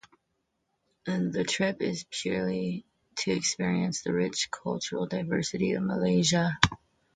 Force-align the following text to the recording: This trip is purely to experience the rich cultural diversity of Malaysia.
This 1.05 1.51
trip 1.51 1.79
is 1.83 2.07
purely 2.09 2.85
to 3.17 3.29
experience 3.29 4.01
the 4.01 4.11
rich 4.11 4.49
cultural 4.49 5.05
diversity 5.05 5.73
of 5.73 5.83
Malaysia. 5.83 6.57